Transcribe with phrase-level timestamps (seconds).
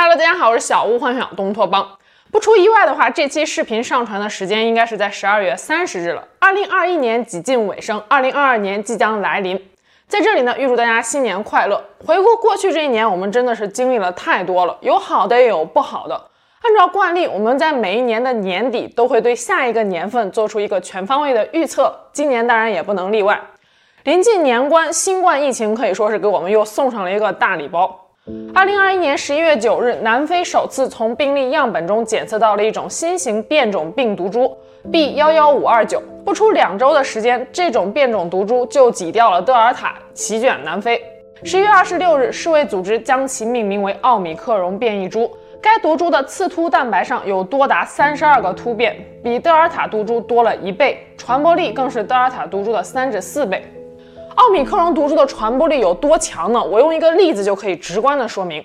[0.00, 1.84] Hello，大家好，我是小屋幻想东托邦。
[2.30, 6.22] 不出意外的话，这期视频上传的时间应该是在十二月三十日了。
[6.38, 9.60] 二零二一年几近尾声，二零二二年即将来临。
[10.06, 11.82] 在这里呢，预祝大家新年快乐。
[12.06, 16.14] 回顾过去这一年，我们真的是经历了太多了，有好的也有不好的。
[16.62, 23.40] 按照惯例，我们在每一年的年底都会对下一个年份做出一个全方位的预测，今年当然也不能例外。
[24.04, 28.04] 临近年关，新冠疫情可以说是给我们又送上了一个大礼包。
[28.54, 34.54] 二零二一年十一月九日，南非首次从病例样本中检测到了一种新型变种病毒株
[34.92, 36.02] B 幺幺五二九。
[36.24, 41.02] 不出两周的时间，这种变种毒株就挤掉了德尔塔，席卷南非。
[41.42, 45.30] 十一月二十六日，世卫组织将其命名为奥米克戎变异株。
[45.62, 53.64] 该毒株的刺突蛋白上有多达三十二个突变，比德尔塔毒株多了一倍，传播力更是德尔塔毒株的三至四倍。
[54.38, 56.62] 奥米克戎毒株的传播力有多强呢？
[56.62, 58.64] 我用一个例子就可以直观的说明。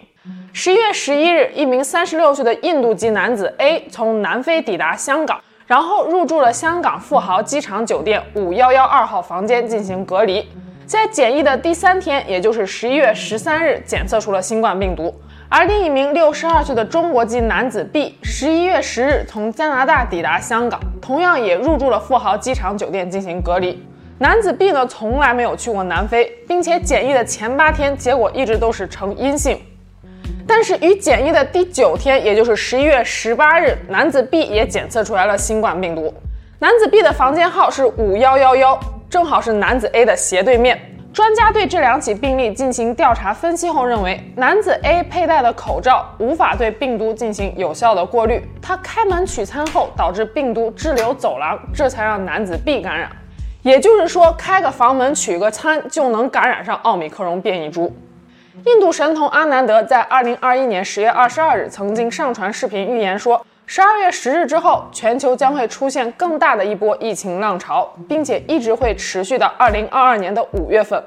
[0.54, 10.48] 十一月十一日，一名三十六岁的印度籍男子 A 从南非抵达香港，然后入住了香港富豪机场酒店五幺幺二号房间进行隔离。
[10.86, 15.12] 在检疫的第三天，也就是十一月十三日，检测出了新冠病毒。
[15.50, 23.84] 而另一名六十二岁的中国籍男子 B，十一月十日从加拿大抵达香港，同样也入住了富豪机场酒店进行隔离。
[24.24, 29.60] 男子 B 呢，从来没有去过南非，并且检疫的前八天结果一直都是呈阴性。
[30.48, 36.14] 但是与检疫的第九天，也就是十一月十八日，男子 B 也检测出来了新冠病毒。
[36.60, 40.80] 男子 B 的房间号是五幺幺幺，正好是男子 A 的斜对面。
[41.12, 53.12] 专家对这两起病例进行调查分析后认为，男子 A 佩戴的口罩无法对病毒进行有效的过滤，他开门取餐后导致病毒滞留走廊，这才让男子 B 感染。
[53.64, 57.92] 也就是说，开个房门取个餐就能感染上奥米克戎变异株。
[58.66, 71.02] 印度神童阿南德在二零二一年十月二十二日曾经上传视频预言说，十二月十日之后，全球将会出现更大的一波疫情浪潮，并且一直会持续到二零二二年的五月份。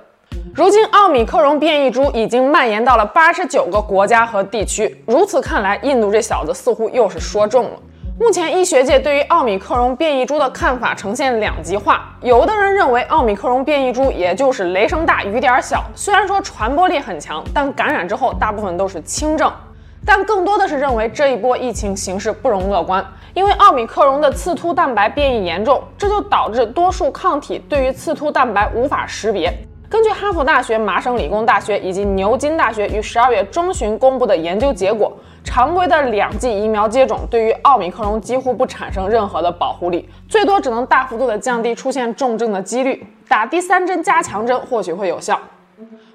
[0.54, 5.04] 如今，奥米克戎变异株已经蔓延到了八十九个国家和地区。
[5.06, 7.72] 如此看来，印度这小子似乎又是说中了。
[8.18, 19.52] 目前医学界对于奥米克戎变异株的看法呈现两极化，有的人认为奥米克戎变异株也就是雷声大雨点小，虽然说传播力很强，但感染之后大部分都是轻症。
[20.06, 23.04] 但更多的是认为这一波疫情形势不容乐观，
[23.34, 29.52] 因为奥米克戎的刺突蛋白变异严重，这就导致多数抗体对于刺突蛋白无法识别。
[29.88, 43.06] 根据哈佛大学、麻省理工大学以及牛津大学于十二月中旬公布的研究结果，常规的两剂疫苗接种对于奥密克戎几乎不产生任何的保护力，最多只能大幅度的降低出现重症的几率。
[43.28, 45.40] 打第三针加强针或许会有效。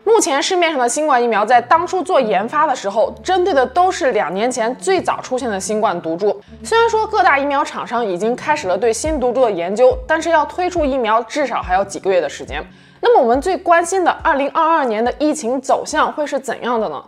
[0.03, 6.41] 目前市面上的新冠疫苗在当初做研发的时候，针对的都是两年前最早出现的新冠毒株。
[6.61, 12.61] 虽然说各大疫苗厂商已经开始了对新毒株的研究，但是要推出疫苗至少还要几个月的时间。
[13.03, 17.03] 那么我们最关心的二零二二年的疫情走向会是怎样的呢？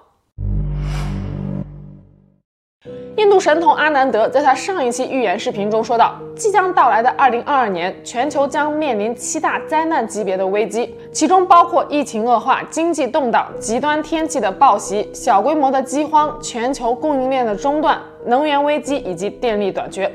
[3.16, 20.12] 印度神童阿南德在他上一期预言视频中说道，即将到来的二零二二年，全球将面临七大灾难级别的危机，其中包括疫情恶化、经济动荡、极端天气的暴袭、小规模的饥荒、全球供应链的中断、能源危机以及电力短缺。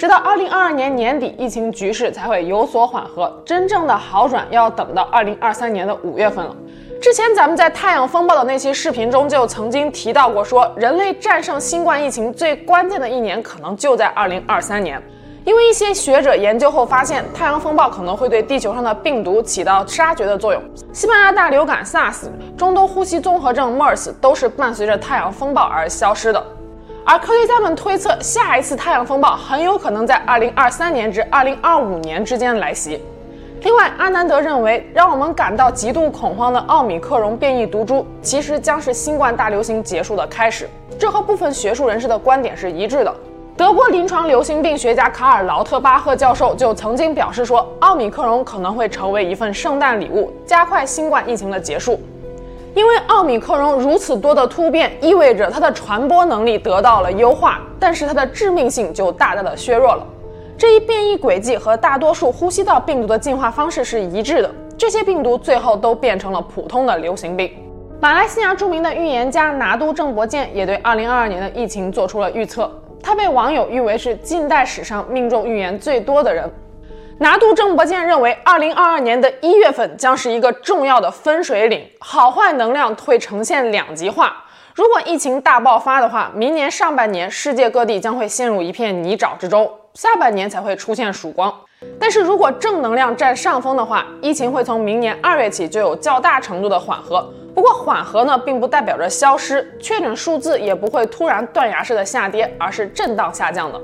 [0.00, 6.56] 直到二零二二年年底，疫情局势才会有所缓和，真正的好转要等到二零二三年的五月份了。
[7.02, 14.98] 之前咱们在太阳风暴的那期视频中就曾经提到过说，人类战胜新冠疫情最关键的一年可能就在二零二三年，
[15.44, 20.62] 因为一些学者研究后发现，太阳风暴可能会对地球上的病毒起到杀绝的作用。
[20.94, 26.42] 西班牙大流感 SARS、中东呼吸综合症 MERS 都是伴随着太阳风暴而消失的。
[27.04, 33.02] 而科学家们推测，下一次太阳风暴很有可能在二零二三年至二零二五年之间来袭。
[33.62, 40.68] 另外，阿南德认为，让我们感到极度恐慌的奥米克戎变异毒株，其实将是新冠大流行结束的开始。
[40.98, 43.14] 这和部分学术人士的观点是一致的。
[43.56, 52.00] 德国临床流行病学家卡尔劳特巴赫教授就曾经表示说，奥米克戎可能会成为一份圣诞礼物，加快新冠疫情的结束。
[52.74, 60.06] 因为奥米克戎如此多的突变，意味着它的传播能力得到了优化，但是它的致命性就大大的削弱了。
[60.56, 67.50] 这一变异轨迹和大多数呼吸道病毒的进化方式是一致的，这些病毒最后都变成了普通的流行病。
[67.98, 72.70] 马来西亚著名的预言家拿督郑伯健也对2022年的疫情做出了预测，
[73.02, 76.48] 他被网友誉为是近代史上命中预言最多的人。
[77.22, 84.42] 拿督郑伯健认为，2022年的一月份将是一个重要的分水岭，好坏能量会呈现两极化。
[84.74, 91.54] 如果疫情大爆发的话，明年上半年世界各地将会陷入一片泥沼之中，下半年才会出现曙光。
[91.98, 97.30] 但是如果正能量占上风的话，疫情会从明年二月起就有较大程度的缓和。
[97.54, 103.78] 不过缓和呢，并不代表着消失，确诊数字也不会突然断崖式的下跌，而是震荡下降的。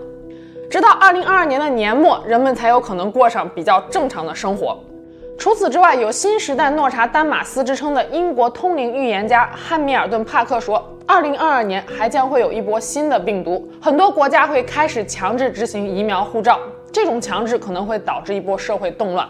[0.69, 4.77] 直到二零二二年的年末，人们才有可能过上比较正常的生活。
[5.39, 16.59] 除此之外，有新时代诺查丹马斯之称的英国通灵预言家汉密尔顿·帕克说，二零二二年还将会有一波新的病毒，很多国家会开始强制执行疫苗护照，
[16.91, 19.29] 这种强制可能会导致一波社会动乱。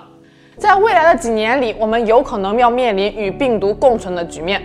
[0.56, 4.62] 在未来的几年里，我们有可能要面临与病毒共存的局面。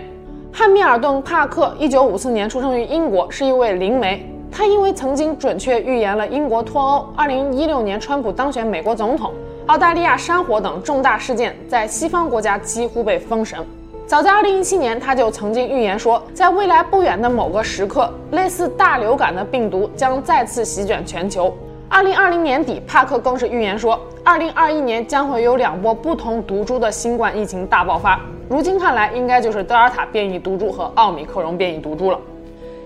[0.50, 4.26] 汉密尔顿·帕克一九五四年出生于英国，是一位灵媒。
[4.54, 9.32] 他因为曾经准确预言了英国脱欧、二零一六年川普当选美国总统。
[9.66, 13.58] 澳大利亚山火等重大事件在西方国家几乎被封神。
[14.06, 21.54] 早在2017年，他就曾经预言说，在未来不远的某个时刻，类似大流感的病毒将再次席卷全球。
[21.90, 28.20] 2020年底，帕克更是预言说，2021年将会有两波不同毒株的新冠疫情大爆发。
[28.50, 32.18] 如今看来，应该就是德尔塔变异毒株和奥密克戎变异毒株了。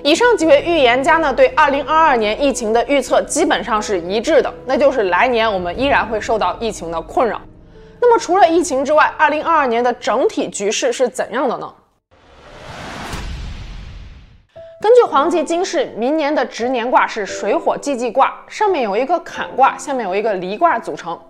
[0.07, 7.41] 以上几位预言家呢，对二零二二年疫情的预测基本上是一致的，那就是来年我们依然会受到疫情的困扰。
[8.01, 11.69] 那么除了疫情之外，二零二二年的整体局势是怎样的呢？
[14.81, 21.21] 根据黄极经世，明年的值年卦是水火既济卦，上面有一个坎卦，下面有一个离卦组成。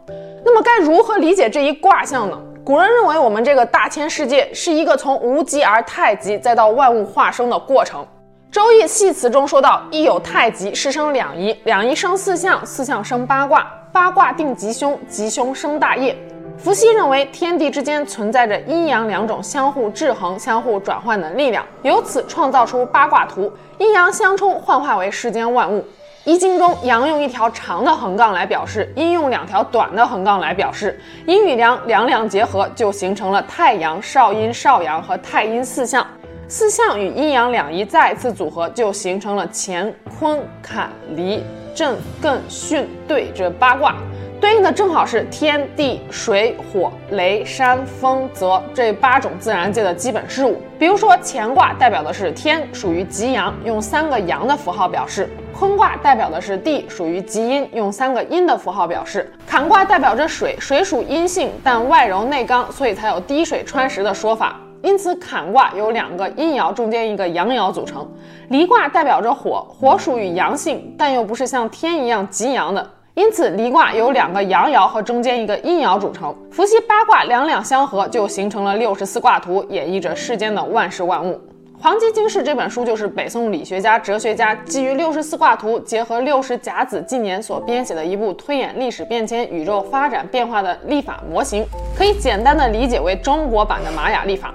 [0.44, 2.38] 那么该如何理解这一卦象呢？
[2.62, 8.02] 古人认为我们这个大千世界是一个从无极而太极，再到万物化生的过程。
[8.56, 16.16] 《周易系辞》中说到：“一有太极，是生两仪，两仪生四象，四象生八卦，八卦定吉凶，吉凶生大业。”
[16.56, 25.80] 伏羲认为天地之间存在着阴阳两种相互制衡、相互转换的力量，由此创造出八卦图，阴阳相冲，幻化为世间万物。
[26.24, 36.06] 《易经》中，阳用一条长的横杠来表示，阴用两条短的横杠来表示，阴与阳两两结合，就形成了太阳、少阴、少阳和太阴四象。
[36.48, 41.42] 四象与阴阳两仪再次组合，就形成了乾坤坎离
[41.74, 43.96] 震艮巽兑这八卦，
[44.40, 50.62] 对应的正好是天地水火雷山风泽这八种自然界的基本事物。
[50.78, 64.60] 比如说乾卦代表的是天，属于极阳，用三个阳的符号表示；坤卦代表的是地，属于极阴，用三个阴的符号表示；坎卦代表着水，水属阴性，但外柔内刚，所以才有滴水穿石的说法。
[64.86, 68.08] 因此，坎卦由两个阴爻中间一个阳爻组成。
[68.50, 72.88] 离卦代表着火，火属于阳性，但又不是像天一样极阳的。
[73.14, 76.32] 因此，离卦由两个阳爻和中间一个阴爻组成。
[76.52, 81.32] 伏羲八卦两两相合，就形成了六十四卦图，演绎着世间的万事万物。
[81.82, 91.66] 《黄极经世》这本书就是北宋理学家、哲学家基于六十四卦图，结合六十甲子纪年所编写的一部推演历史变迁、宇宙发展变化的历法模型，
[91.98, 94.54] 可以简单的理解为中国版的玛雅历法。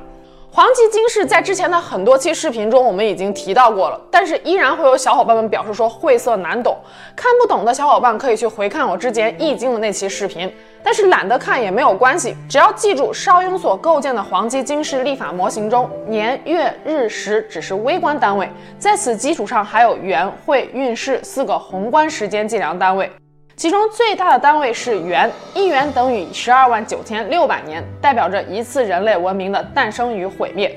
[0.54, 6.78] 黄极经世在之前的很多期视频中我们已经提到过了，但是依然会有小伙伴们表示说晦涩难懂，
[7.16, 10.54] 看不懂的小伙伴可以去回看我之前易经的那期视频，
[10.84, 23.10] 但是懒得看也没有关系，只要记住邵雍所构建的黄极经世历法模型中，年月日时只是微观单位，在此基础上还有元会运势四个宏观时间计量单位。
[23.62, 30.76] 其中最大的单位是元，一元等于十二万九千六百年，代表着一次人类文明的诞生与毁灭。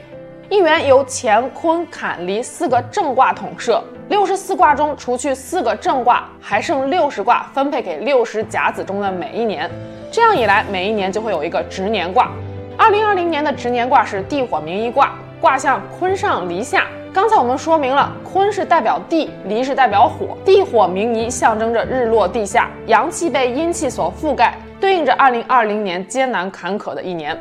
[0.50, 9.70] 一元由乾坤坎离四个正卦统摄，六十四卦中除去四个正卦，还剩六十卦分配给六十甲子中的每一年，
[10.12, 12.30] 这样一来，每一年就会有一个值年卦。
[12.76, 16.84] 二零二零年的值年卦是地火明夷卦，卦象坤上离下。
[17.14, 27.40] 刚才我们说明了，坤是代表地，离是代表火，地火明夷象征着日落地下，阳气被阴气所覆盖，对应着二零二零年艰难坎坷的一年。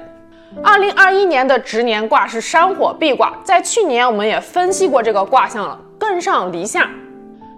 [0.64, 6.88] 二零二一年的执年卦是山火壁卦，在去年我们也分析过这个卦象了，艮上离下。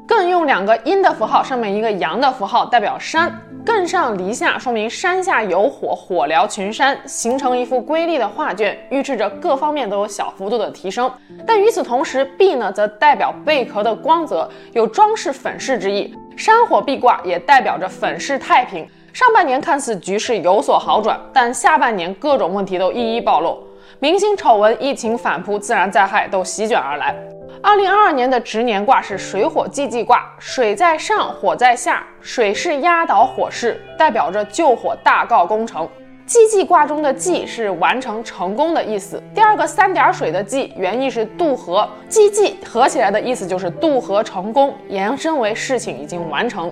[0.08, 3.34] 艮用两个阴的符号，上面一个阳的符号，代表山。
[3.66, 11.12] 艮上离下，说明山下有火，火燎群山，形成一幅瑰丽的画卷，预示着各方面都有小幅度的提升。
[11.48, 16.16] 但与此同时，賁呢，则代表贝壳的光泽，有装饰粉饰之意。
[16.38, 18.88] 山火賁卦也代表着粉饰太平。
[19.12, 23.58] 上半年看似局势有所好转，但下半年各种问题都一一暴露，
[24.00, 27.16] 明星丑闻、疫情反扑、自然灾害都席卷而来。
[27.64, 35.88] 二零二二年的值年卦是水火既济卦，水在上，火在下，水势压倒火势，代表着救火大告功成。
[36.26, 46.72] 济济卦中的济是完成成功的意思，第二个三点水的济原意是渡河，济济合起来的意思就是渡河成功，延伸为事情已经完成。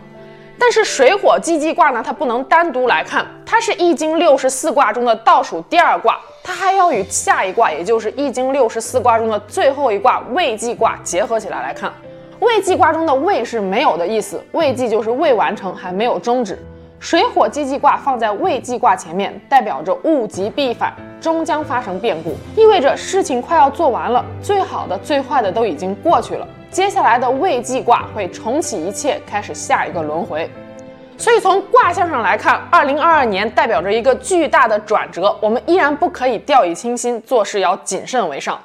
[0.60, 11.91] 但是水火济济卦呢，它不能单独来看，它是易经六十四卦中的倒数第二卦，它还要与下一卦，也就是易经六十四卦中的最后一卦未济卦结合起来来看。
[12.39, 16.59] 未济卦中的未是没有的意思，未济就是未完成，还没有终止。
[17.00, 26.45] 水火既济卦放在未济卦前面，代表着物极必反，终将发生变故，意味着事情快要做完了，最好的、最坏的都已经过去了。
[26.69, 30.50] 接下来的未济卦会重启一切，开始下一个轮回。
[31.17, 38.60] 所以从卦象上来看，二零二二年代表着一个巨大的转折，我们依然不可以掉以轻心，做事要谨慎为上。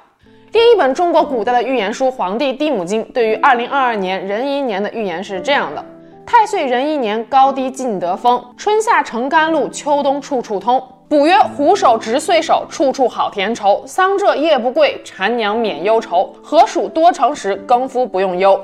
[0.52, 5.84] 另一本中国古代的预言书《黄帝地母经》对于二零二二年壬寅年的预言是这样的：
[6.24, 10.82] 太岁壬寅年，高低尽得风，春夏成甘露，秋冬处处通。
[11.08, 13.82] 卜曰：虎首值岁首，处处好田畴。
[13.86, 16.34] 桑柘叶不贵，蝉娘免忧愁。
[16.42, 18.58] 禾黍多成时，耕夫不用忧。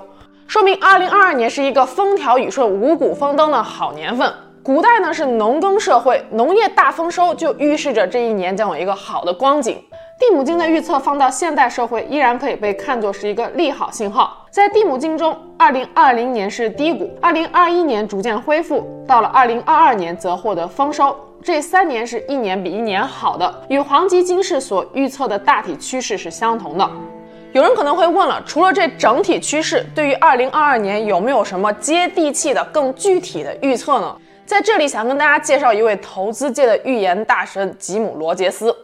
[0.46, 4.32] 说明二零二二年是一个风调雨顺、五谷丰登的好年份。
[4.62, 9.82] 古代呢是农耕社会，农业大丰收就预示着这一年将有一个好的光景。
[10.18, 14.46] 地母经的预测放到现代社会，依然可以被看作是一个利好信号。
[14.50, 21.14] 在地母经中，二零二零年是低谷，二零二一年逐渐恢复，到了二零二二年则获得丰收。
[21.42, 26.88] 这三年是一年比一年好的，与黄极金市所预测的大体趋势是相同的。
[27.54, 34.16] 有人可能会问了，除了这整体趋势，对于二零二二年有没有什么接地气的、更具体的预测呢？
[34.44, 38.76] 在这里想跟大家介绍一位投资界的预言大神吉姆·罗杰斯。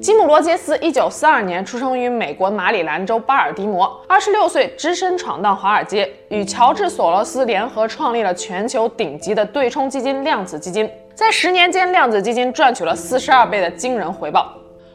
[0.00, 10.90] 吉姆·罗杰斯一九四二年出生于美国马里兰州巴尔的摩，二十六岁只身闯荡华尔街，与乔治·索罗斯联合创立了全球顶级的对冲基金量子基金。
[11.14, 14.52] 在十年间，量子基金赚取了四十二倍的惊人回报。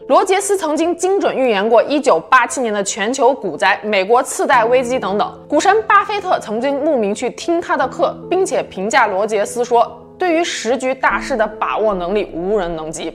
[0.08, 5.40] 罗杰斯曾经精准预言过1987年的全球股灾、美国次贷危机等等。
[5.50, 13.14] 股神巴菲特曾经慕名去听他的课，并且评价罗杰斯说：“对于时局大势的把握能力，无人能及。”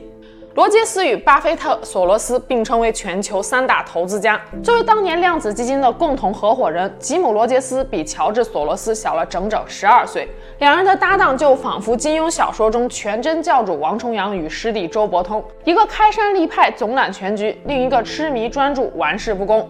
[0.55, 4.39] 罗杰斯与巴菲特、索罗斯并称为全球三大投资家。
[4.63, 10.29] 作为当年量子基金的共同合伙人，吉姆·罗杰斯比乔治·索罗斯小了整整十二岁。
[10.59, 19.67] 两人的搭档就仿佛金庸小说中全真教主王重阳与师弟周伯通，一个开山立派、总揽全局，另一个痴迷专注、玩世不恭。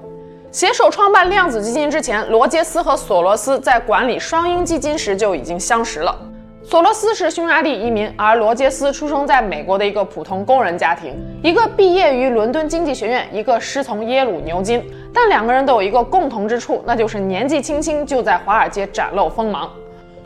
[0.50, 6.18] 携手创办量子基金之前，罗杰斯和索罗斯在管理双鹰基金时就已经相识了。
[6.64, 14.82] 索罗斯是匈牙利移民，而罗杰斯出生在美国的一个普通工人家庭，一个毕业于伦敦经济学院，一个师从耶鲁牛津。
[15.12, 19.68] 但两个人都有一个共同之处，那就是年纪轻轻就在华尔街展露锋芒。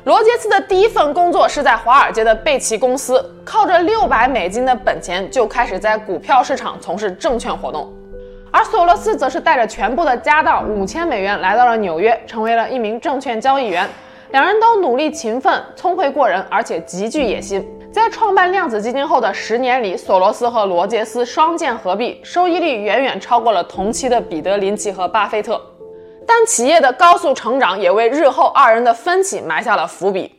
[0.04, 7.90] 罗杰斯的第一份工作是在华尔街的贝奇公司，靠着六百美金的本钱就开始在股票市场从事证券活动，
[8.52, 13.88] 而索罗斯则是带着全部的家当五千美元来到了纽约，成为了一名证券交易员。
[14.30, 17.66] 两人都努力勤奋、聪慧过人，而且极具野心。
[17.92, 25.60] 在创办量子基金后的十年里，索罗斯和罗杰斯双剑合璧，收益率远远超过了同期的彼得林奇和巴菲特。
[26.26, 30.32] 但企业的高速成长也为日后二人的分歧埋下了伏笔。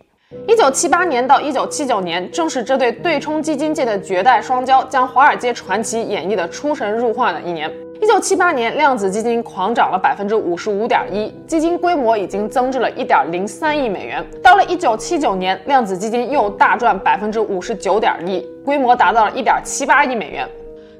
[0.45, 7.71] 一九七八年到一九七九年，正是这对对冲基金界的绝代双骄将华尔街传奇演绎的出神入化的一年。
[7.99, 14.23] 一九七八年，量子基金狂涨了百分之五十五点一，基金规模已经增至了一点零三亿美元。
[14.43, 20.47] 到了一九七九年，量子基金又大赚百分之五十九点一，规模达到了一点七八亿美元。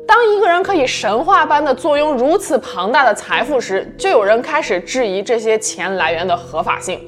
[0.08, 7.00] 当一个人可以神话般的坐拥如此庞大的财富时，就有人开始质疑这些钱来源的合法性。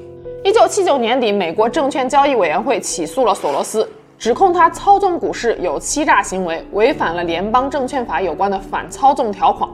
[0.44, 3.88] 一九七九年底，美国证券交易委员会起诉了索罗斯。
[4.18, 9.66] 指控他操纵股市有欺诈行为，违反了联邦证券法有关的反操纵条款。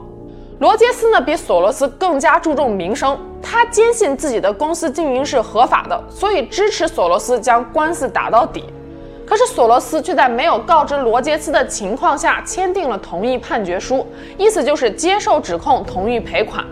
[0.59, 8.63] 罗杰斯呢，比索罗斯更加注重名声，他坚信自己的公司经营是合法的，所以支持索罗斯将官司打到底。
[9.23, 16.65] 可是索罗斯却在没有告知罗杰斯的情况下签订了同意判决书，意思就是接受指控，同意赔款。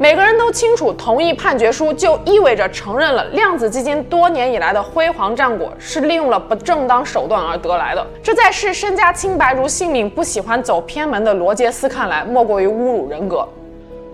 [0.00, 8.06] 每个人都清楚，同意判决书就意味着承认了量子基金多年以来的辉煌战果是利用了不正当手段而得来的。
[8.22, 13.48] 这在视身家清白如性命、不喜欢走偏门的罗杰斯看来，莫过于侮辱人格。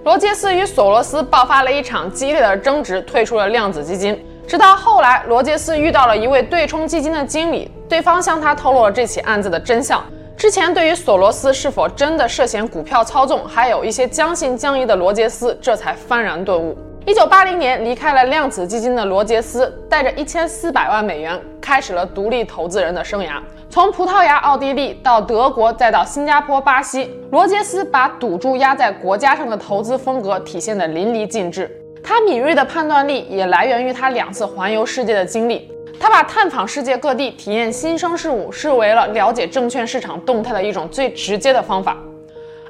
[0.04, 4.18] 罗杰斯与索罗斯爆发了一场激烈的争执，退出了量子基金。
[4.46, 10.02] 直到后来，罗杰斯遇到了一位对冲基金的经理，对方向他透露了这起案子的真相。
[10.44, 16.76] 之前对于索罗斯是否真的涉嫌股票操纵，还有一些将信将疑的罗杰斯，这才幡然顿悟。
[17.06, 23.40] 一九八零年离开了量子基金的罗杰斯，带着一千四百万美元，开始了独立投资人的生涯。
[23.70, 31.74] 从葡萄牙、奥地利到德国，再到新加坡、巴西，罗杰斯把赌注压在国家上的投资风格体现得淋漓尽致。
[32.02, 35.73] 他敏锐的判断力也来源于他两次环游世界的经历。
[35.98, 41.96] 他把探访世界各地、体验新生事物视为了了解证券市场动态的一种最直接的方法。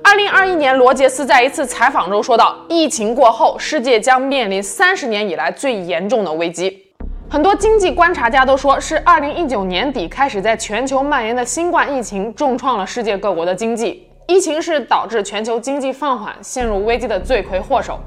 [0.02, 6.82] 二零二一年，罗杰斯在一次采访中说道：“疫情过后，世界将面临三十年以来最严重的危机。”
[7.30, 14.06] 很多经济观察家都说，是二零一九年底开始在全球蔓延的新冠疫情重创了世界各国的经济。
[14.28, 17.98] 疫情是导致全球经济放缓、陷入危机的罪魁祸首。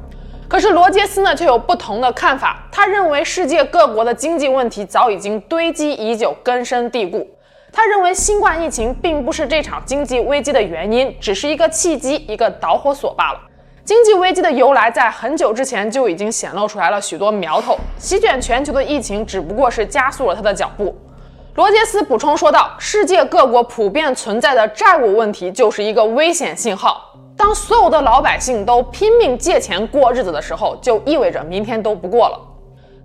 [0.50, 2.63] 可是罗杰斯呢，却有不同的看法。
[2.72, 7.30] 他认为世界各国的经济问题早已经堆积已久、根深蒂固。
[7.72, 13.39] 他认为新冠疫情并不是这场经济危机的原因，只是一个契机、一个导火索罢了。
[13.84, 20.96] 经济危机的由来在很久之前就已经显露出来了许多苗头，席卷全球的疫情只不过是加速了他的脚步。
[21.56, 27.13] 罗杰斯补充说道：“世界各国普遍存在的债务问题就是一个危险信号。
[27.38, 32.39] 当所有的老百姓都拼命借钱过日子的时候，就意味着明天都不过了。”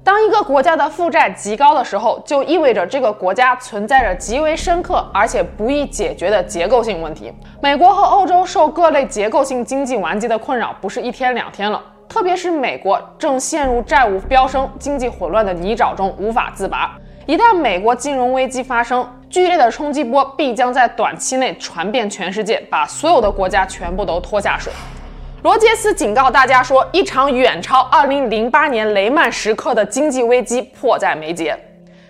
[0.05, 7.33] 当一个国家的负债极高的时候，就意味着这个国家存在着极为深刻而且不易解决的结构性问题。
[7.61, 16.99] 美国和欧洲受各类结构性经济顽疾的困扰不是一天两天了，特别是美国正陷入债务飙升、经济混乱的泥沼中无法自拔。
[17.27, 24.73] 一旦美国金融危机发生，剧烈的冲击波必将在短期内传遍全世界，把所有的国家全部都拖下水。
[25.43, 31.57] 罗杰斯警告大家说，一场远超2008年雷曼时刻的经济危机迫在眉睫。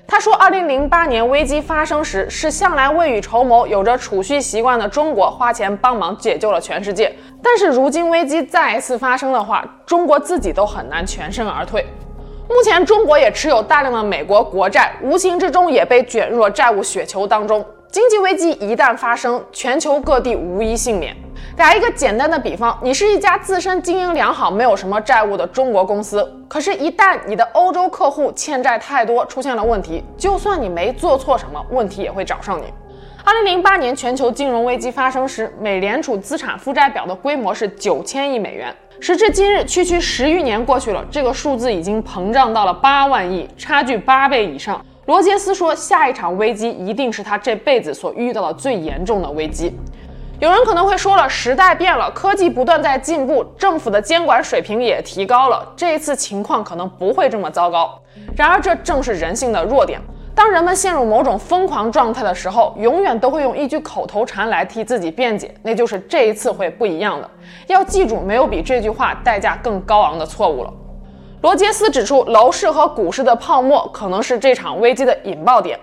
[0.07, 7.15] 他说，2008年危机发生时，是向来未雨绸缪、有着储蓄习惯的中国花钱帮忙解救了全世界。
[7.43, 11.87] 但是如今危机再一次发生的话，中国自己都很难全身而退。
[12.49, 17.65] 目前，中国也持有大量的美国国债，无形之中也被卷入了债务雪球当中。
[17.91, 21.17] 经济危机一旦发生，全球各地无一幸免。
[21.57, 32.65] 打一个简单的比方，你是一家自身经营良好、没有什么债务的中国公司，可是，一旦你的欧洲客户欠债太多，出现了问题，就算你没做错什么，问题也会找上你。
[33.25, 38.75] 二零零八年全球金融危机发生时，美联储资产负债表的规模是九千亿美元。
[38.99, 44.85] 时至今日，区区十余年过去了，这个数字已经膨胀到了八万亿，差距八倍以上。
[45.07, 49.73] 罗杰斯说，下一场危机一定是他这辈子所遇到的最严重的危机。
[50.41, 57.97] 有人可能会说了，时代变了，科技不断在进步，政府的监管水平也提高了，这一次情况可能不会这么糟糕。
[58.37, 60.01] 然而，这正是人性的弱点。
[60.35, 67.31] 当人们陷入某种疯狂状态的时候，永远都会用一句口头禅来替自己辩解，那就是这一次会不一样的。
[67.67, 70.73] 要记住，没有比这句话代价更高昂的错误了。
[71.43, 75.79] 罗杰斯指出，楼市和股市的泡沫可能是这场危机的引爆点。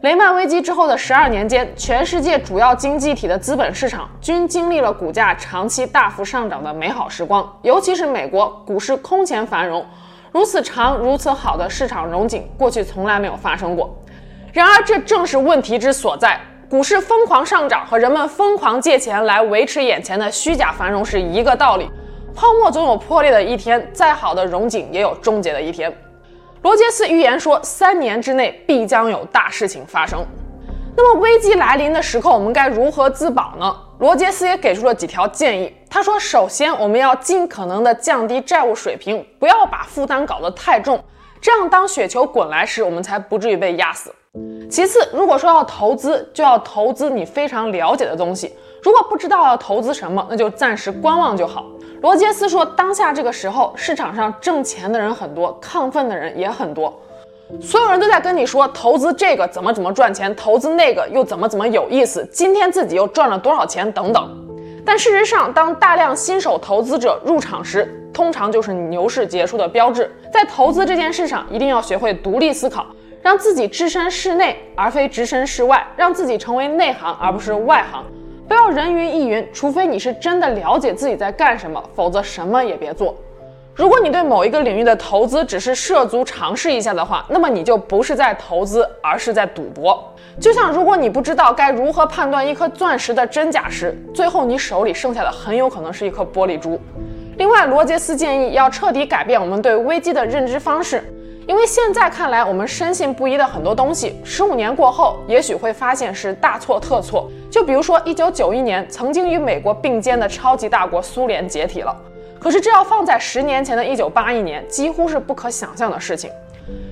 [0.00, 7.48] 雷曼危机之后的十二年间，全世界主要经济体的资本市场均经历了股价长期大幅上涨的美好时光。
[7.62, 9.86] 尤其是美国股市空前繁荣，
[10.32, 13.94] 如此长、如此好的市场融景，过去从来没有发生过。
[14.50, 16.40] 然而，这正是问题之所在。
[16.70, 21.86] 股市疯狂上涨和人们疯狂借钱来维持眼前的虚假繁荣是一个道理。
[22.34, 25.94] 泡沫总有破裂的一天，再好的融景也有终结的一天。
[26.62, 30.24] 罗杰斯预言说，三年之内必将有大事情发生。
[30.96, 33.76] 那么危机来临的时刻，我们该如何自保呢？
[33.98, 35.74] 罗杰斯也给出了几条建议。
[35.92, 40.98] 他说，首先我们要尽可能的降低债务水平，不要把负担搞得太重，
[41.38, 44.10] 这样当雪球滚来时，我们才不至于被压死。
[44.70, 48.54] 其次，如果说要投资，就要投资你非常了解的东西。
[48.82, 51.66] 如果不知道要投资什么，那就暂时观望就好。
[52.00, 56.98] 罗杰斯说，当下这个时候，市场上挣钱的人很多，亢奋的人也很多，
[57.60, 64.38] 所有人都在跟你说投资这个怎么怎么赚钱，投资那个又怎么怎么有意思，今天自己又赚了多少钱等等。
[64.84, 70.10] 但事实上，当大量新手投资者入场时，通常就是牛市结束的标志。
[70.32, 72.86] 在投资这件事上，一定要学会独立思考，
[73.22, 78.04] 让自己置身事内而非置身事外，让自己成为内行而不是外行。
[78.48, 83.14] 不要人云亦云，除非你是真的了解自己在干什么，否则什么也别做。
[83.74, 90.12] 如果你对某一个领域的投资只是涉足尝试一下的话，那么你就不是在投资，而是在赌博。
[90.38, 96.78] 就像如果你不知道该如何判断一颗钻石的真假时，最后你手里剩下的很有可能是一颗玻璃珠。
[97.38, 101.02] 另外，罗杰斯建议要彻底改变我们对危机的认知方式。
[101.48, 107.28] 因为现在看来，我们深信不疑的很多东西，十五年过后，也许会发现是大错特错。
[107.50, 111.96] 就比如说，一九九一年曾经与美国并肩的超级大国苏联解体了，
[112.42, 116.28] 可是这要放在十年前的一九八一年，几乎是不可想象的事情。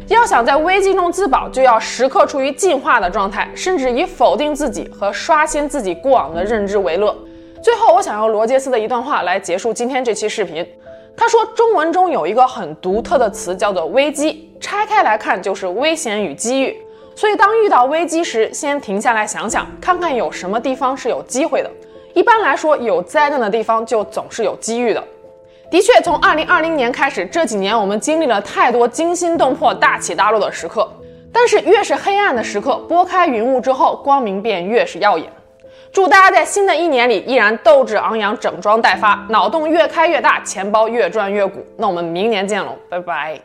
[0.06, 7.12] 要想在危机中自保，就要时刻处于进化的状态，甚至以否定自己和刷新自己过往的认知为乐。
[7.60, 10.64] 最后，我想用罗杰斯的一段话来结束今天这期视频。
[11.16, 16.76] 他说，中文中有一个很独特的词叫做“危机”，拆开来看就是危险与机遇。
[17.16, 21.70] 所以，当遇到危机时，先停下来想想，看看有什么地方是有机会的。
[22.14, 25.04] 一般来说，有灾难的地方就总是有机遇的。
[25.70, 30.90] 的确，从二零二零年开始，这几年我们经历了太多惊心动魄、大起大落的时刻。
[31.32, 35.30] 但是，越是黑暗的时刻，拨开云雾之后，光明便越是耀眼。
[35.92, 41.64] 祝大家在新的一年里依然斗志昂扬、整装待发，脑洞越开越大，钱包越赚越鼓。
[41.76, 43.40] 那我们明年见喽，拜拜。